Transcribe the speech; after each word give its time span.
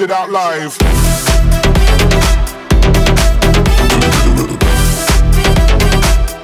Out 0.00 0.28
live. 0.28 0.76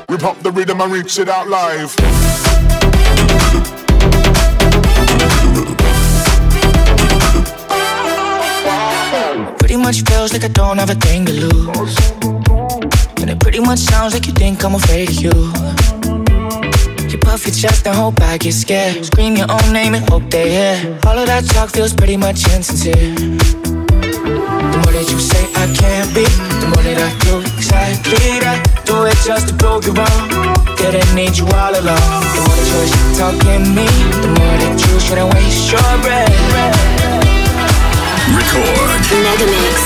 We 0.09 0.17
pop 0.19 0.39
the 0.39 0.53
rhythm 0.55 0.81
and 0.81 0.93
reach 0.93 1.19
it 1.19 1.29
out 1.29 1.49
live. 1.49 1.97
Pretty 9.59 9.77
much 9.77 10.03
feels 10.03 10.33
like 10.33 10.45
I 10.45 10.49
don't 10.49 10.79
have 10.79 10.91
a 10.91 10.95
thing 10.95 11.27
to 11.27 11.33
lose. 11.33 11.99
And 13.21 13.31
it 13.31 13.41
pretty 13.41 13.59
much 13.59 13.81
sounds 13.81 14.15
like 14.15 14.29
you 14.29 14.33
think 14.33 14.65
I'm 14.65 14.77
afraid 14.77 15.09
of 15.09 15.17
you. 15.17 16.00
You 17.31 17.37
puff 17.37 17.47
your 17.47 17.55
chest 17.55 17.87
and 17.87 17.95
hope 17.95 18.21
I 18.23 18.39
get 18.39 18.55
scared. 18.55 19.05
Scream 19.05 19.37
your 19.37 19.47
own 19.49 19.73
name 19.73 19.95
and 19.95 20.03
hope 20.11 20.29
they 20.31 20.51
hear. 20.51 20.99
All 21.07 21.17
of 21.17 21.27
that 21.27 21.45
talk 21.47 21.71
feels 21.71 21.95
pretty 21.95 22.17
much 22.17 22.43
insincere. 22.51 23.15
The 23.15 24.79
more 24.83 24.91
that 24.91 25.07
you 25.07 25.19
say 25.21 25.47
I 25.55 25.71
can't 25.71 26.11
be, 26.11 26.27
the 26.27 26.67
more 26.75 26.83
that 26.83 26.99
I 26.99 27.11
do 27.23 27.39
exactly 27.55 28.43
that. 28.43 28.59
Do 28.85 29.07
it 29.07 29.15
just 29.23 29.47
to 29.47 29.55
prove 29.55 29.87
you 29.87 29.95
wrong. 29.95 30.27
Didn't 30.75 31.15
need 31.15 31.39
you 31.39 31.47
all 31.55 31.71
along. 31.71 32.03
The 32.35 32.41
more 32.43 32.57
that 32.59 32.67
you're 32.67 33.15
talking 33.15 33.63
me, 33.79 33.87
the 34.27 34.31
more 34.35 34.57
that 34.67 34.75
you 34.75 34.99
shouldn't 34.99 35.31
waste 35.31 35.71
your 35.71 35.87
breath. 36.03 36.35
Record. 38.35 38.91
Megamix. 39.23 39.79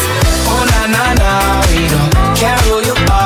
Oh 0.49 0.65
na 0.65 0.81
na 0.89 1.05
na, 1.21 1.33
we 1.69 1.93
don't 1.93 2.09
care 2.41 2.57
who 2.65 2.81
you 2.89 2.97
are. 3.13 3.24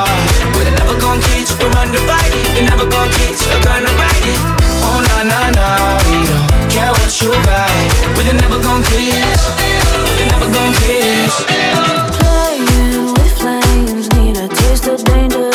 You 1.59 1.65
to 1.67 1.75
run 1.75 1.91
the 1.91 1.99
fight. 2.07 2.31
You're 2.55 2.69
never 2.69 2.87
gonna 2.89 3.11
teach 3.11 3.43
you're 3.43 3.63
gonna 3.63 3.91
ride 3.99 4.27
it. 4.31 4.39
Oh 4.79 4.99
na 5.07 5.23
na 5.27 5.49
na, 5.51 5.67
we 6.07 6.23
don't 6.23 6.71
care 6.71 6.91
what 6.91 7.11
you 7.21 7.31
write. 7.31 7.91
We're 8.15 8.31
never 8.31 8.59
gonna 8.63 8.85
kiss. 8.85 9.41
We're 10.15 10.29
never 10.31 10.47
gonna 10.55 10.77
kiss. 10.79 11.33
Playing 12.15 13.11
with 13.11 13.33
flames, 13.39 14.07
need 14.15 14.37
a 14.37 14.47
taste 14.47 14.87
of 14.87 15.03
danger. 15.03 15.51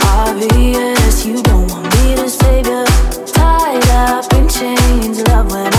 Obvious, 0.00 1.26
you 1.26 1.42
don't 1.42 1.68
want 1.70 1.84
me 1.96 2.16
to 2.16 2.28
save 2.30 2.66
you. 2.66 2.84
Tied 3.26 3.86
up 4.08 4.32
in 4.32 4.48
chains, 4.48 5.20
love 5.28 5.52
when 5.52 5.72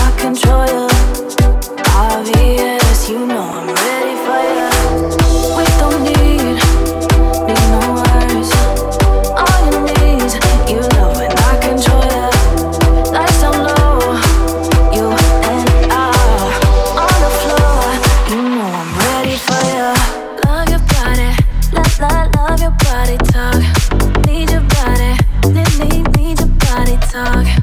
talk. 27.14 27.53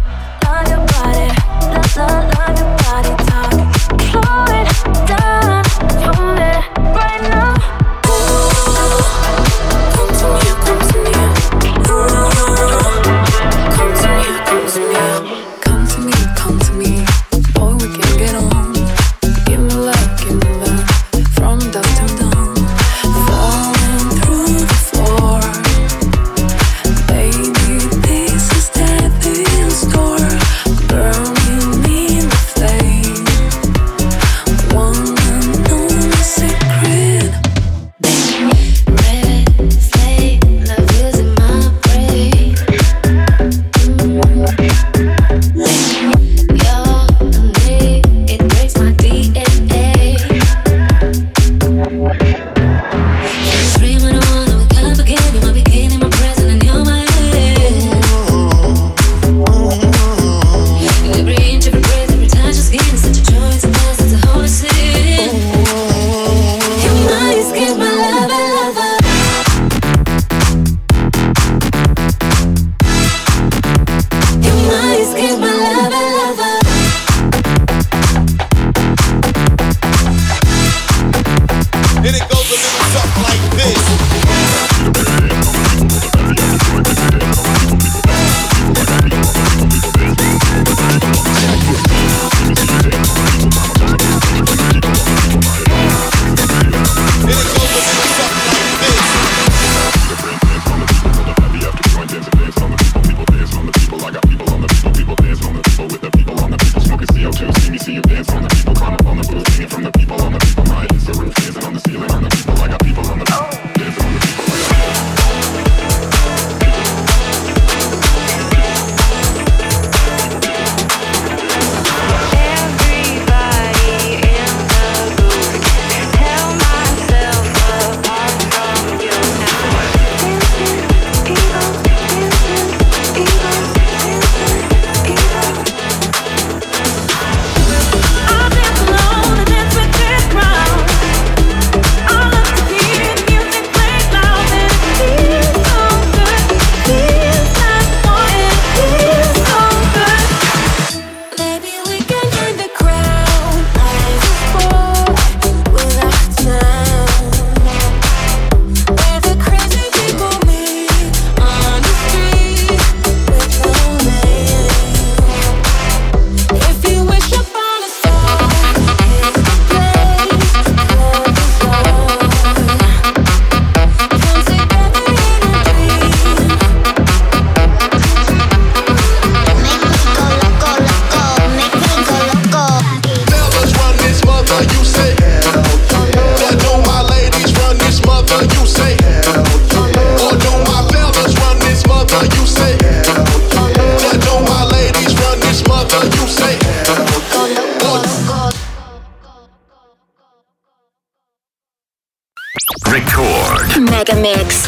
Mega 204.01 204.15
Mix. 204.15 204.60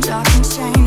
dark 0.00 0.26
and 0.34 0.46
shame. 0.46 0.79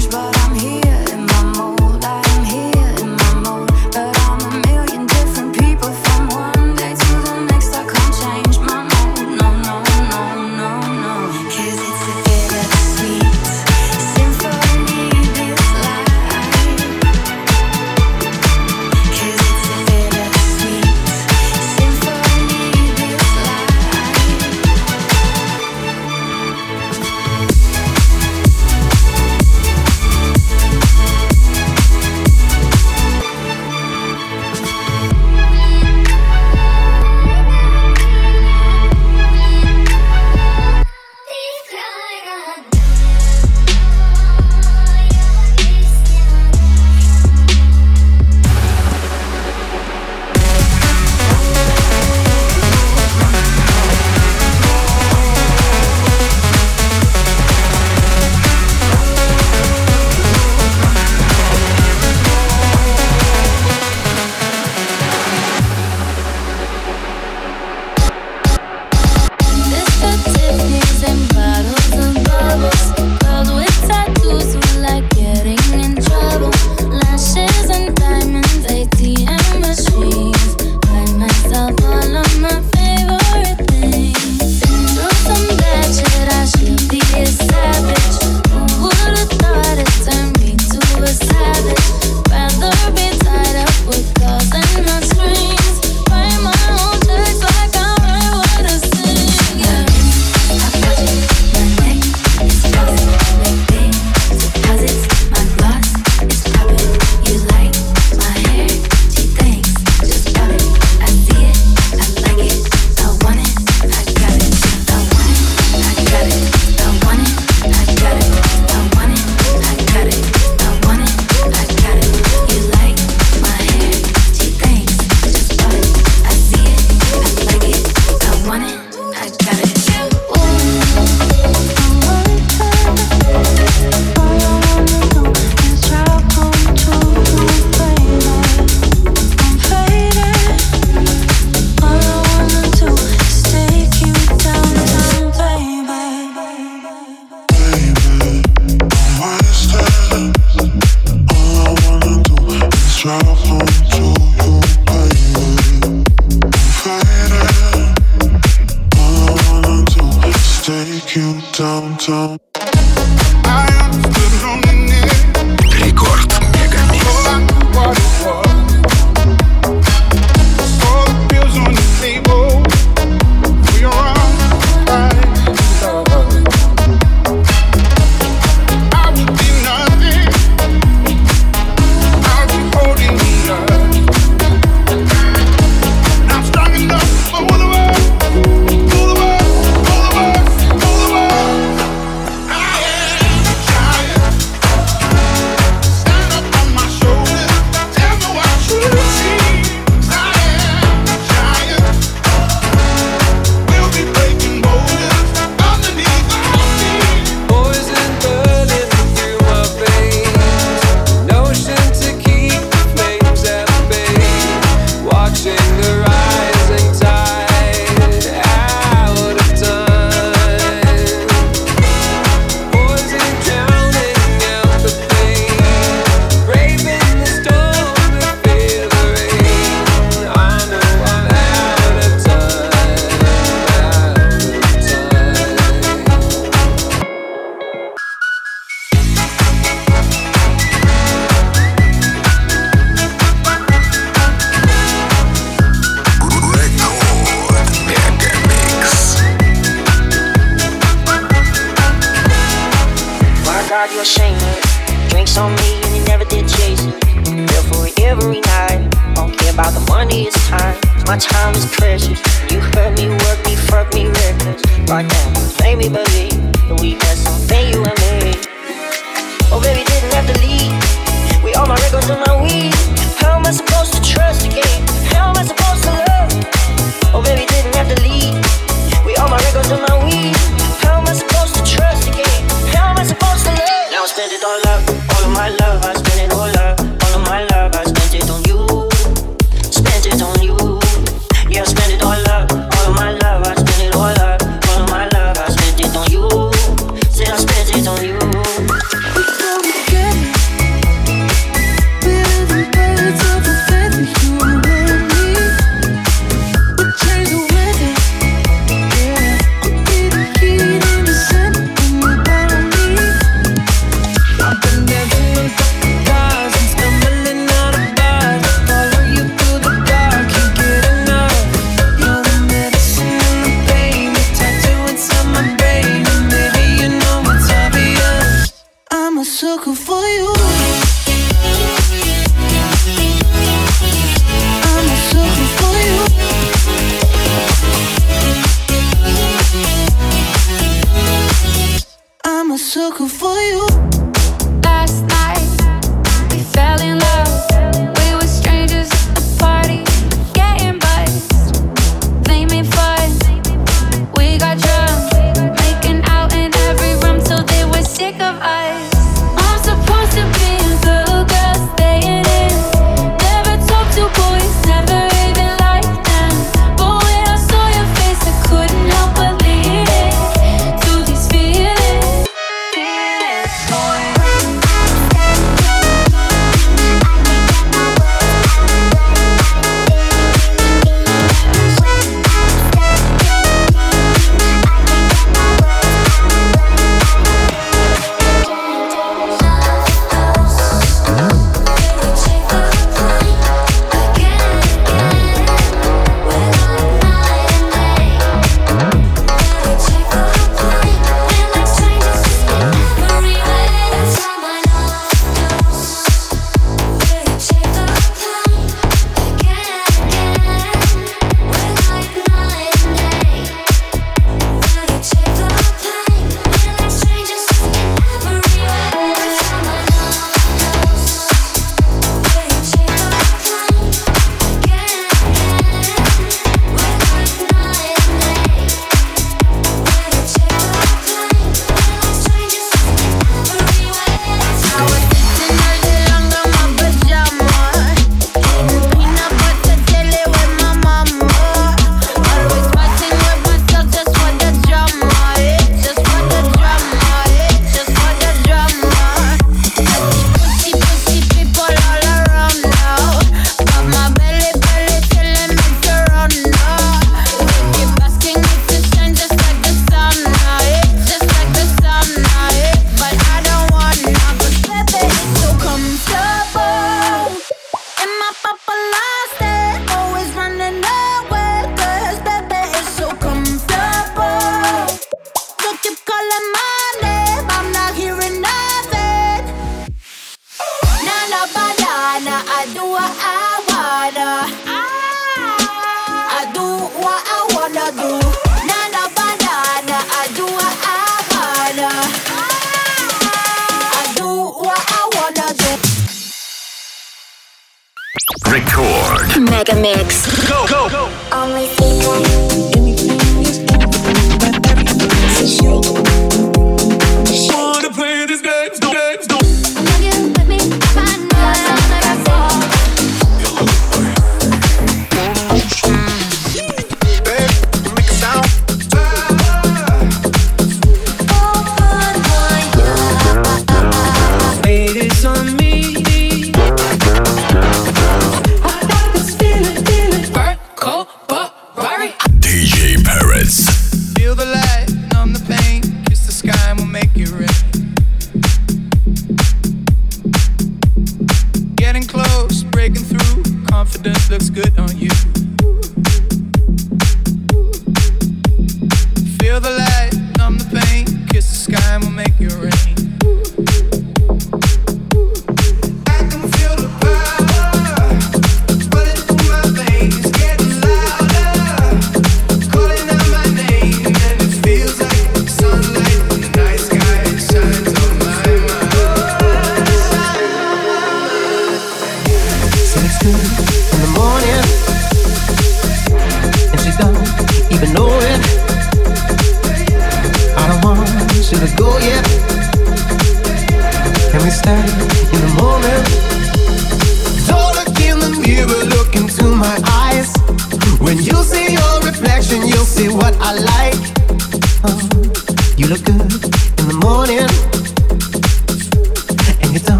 Confidence 544.04 544.30
looks 544.30 544.50
good 544.50 544.80
on 544.80 544.98
you. 544.98 545.13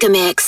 Record. 0.00 0.47